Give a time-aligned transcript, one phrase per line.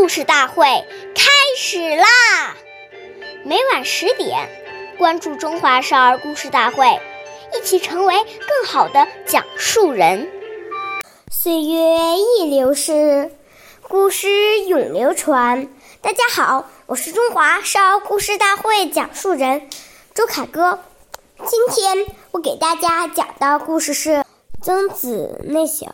[0.00, 0.64] 故事大会
[1.14, 2.56] 开始啦！
[3.44, 4.48] 每晚十点，
[4.96, 6.86] 关注《中华少儿故事大会》，
[7.54, 10.26] 一起成为更好的讲述人。
[11.30, 13.30] 岁月易流逝，
[13.82, 15.68] 故事永流传。
[16.00, 19.68] 大家好，我是中华少儿故事大会讲述人
[20.14, 20.78] 周凯歌。
[21.46, 24.10] 今天我给大家讲的故事是
[24.62, 25.86] 《曾子内省》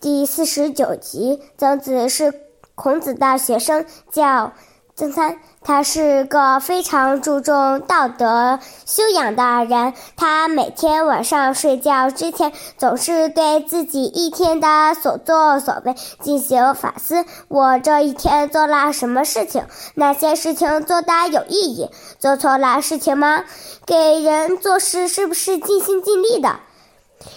[0.00, 1.42] 第四十九集。
[1.58, 2.32] 曾子是
[2.78, 4.52] 孔子的学生，叫
[4.94, 5.36] 曾参。
[5.64, 9.92] 他是个非常注重道德修养的人。
[10.16, 17.24] 他每天晚上睡觉之前，总是对自己一天的所作所为进行反思。
[17.48, 19.64] 我这一天做了什么事情？
[19.96, 21.90] 哪些事情做的有意义？
[22.20, 23.44] 做错了事情吗？
[23.84, 26.60] 给人做事是不是尽心尽力的？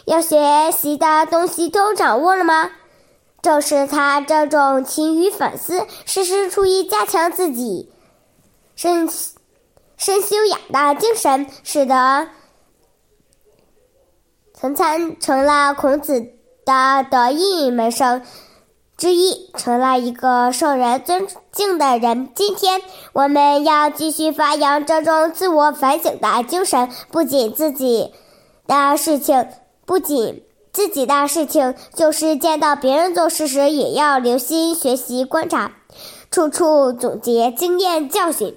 [0.06, 2.70] 要学习的东西都掌握了吗？
[3.42, 7.92] 正是他这种勤于反思、时时注意加强自己。
[8.76, 9.08] 身
[9.98, 12.28] 身修养的精神，使得
[14.54, 16.20] 曾参成了孔子
[16.66, 18.24] 的得意门生
[18.98, 22.32] 之一，成了一个受人尊敬的人。
[22.34, 22.82] 今天
[23.14, 28.14] 我们要继续发扬这种自我反省的精神，不仅自己
[28.68, 29.48] 的事情，
[29.86, 30.44] 不仅
[30.74, 35.74] 自己的事情，就是见到别人做事时，也要留心学习观察，
[36.32, 38.56] 处处总结经验教训。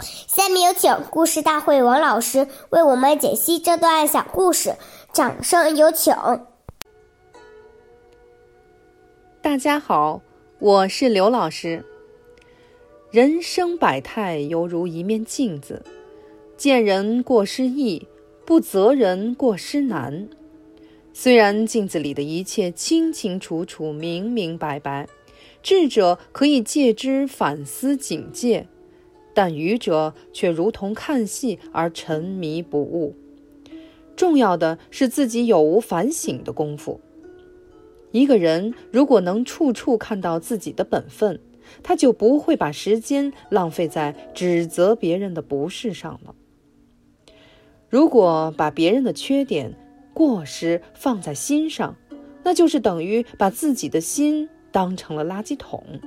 [0.00, 4.74] 下面有请故事大会王老师为我们解析这段小故事，
[5.12, 6.14] 掌声有请。
[9.40, 10.22] 大家好，
[10.58, 11.84] 我是刘老师。
[13.10, 15.84] 人生百态犹如一面镜子，
[16.56, 18.08] 见人过失易，
[18.44, 20.28] 不责人过失难。
[21.12, 25.08] 虽然镜子里的一切清清楚楚、明明白白，
[25.62, 28.66] 智者可以借之反思警戒。
[29.32, 33.14] 但愚者却如同看戏而沉迷不悟。
[34.16, 37.00] 重要的是自己有无反省的功夫。
[38.10, 41.40] 一个人如果能处处看到自己的本分，
[41.80, 46.34] 他就不会把时间浪费在指责别人的不是上了。
[47.88, 49.74] 如果把别人的缺点、
[50.20, 51.96] 过失放在心上，
[52.42, 55.98] 那就是等于把自己的心当成了垃圾桶。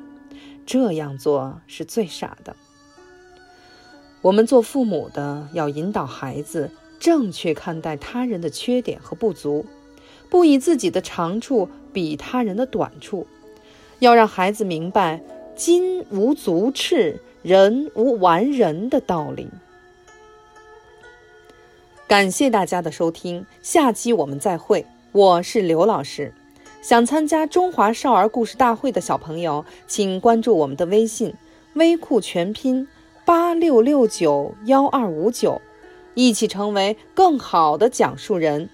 [0.68, 2.56] 这样做是最傻的。
[4.22, 6.69] 我们做父母的要引导孩子
[7.00, 9.66] 正确看待他人的缺点和不足，
[10.30, 13.25] 不以自己的长处比他人的短处，
[13.97, 15.24] 要让孩子明白
[15.57, 19.50] “金无足赤，人无完人”的道理。
[22.13, 24.85] 感谢大家的收听，下期我们再会。
[25.13, 26.31] 我是刘老师，
[26.79, 31.34] 想参加中华少儿故事大会的小朋友，请关注我们的微信
[31.74, 32.88] “微库全拼”。
[33.25, 35.59] 八六六九幺二五九，
[36.13, 38.69] 一起成为更好的讲述人。